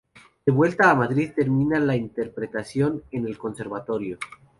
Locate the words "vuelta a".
0.51-0.95